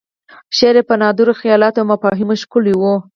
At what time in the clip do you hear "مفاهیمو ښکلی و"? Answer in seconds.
1.91-2.81